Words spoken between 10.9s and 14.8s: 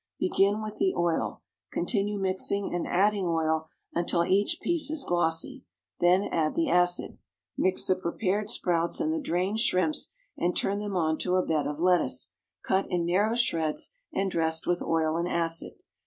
onto a bed of lettuce, cut in narrow shreds, and dressed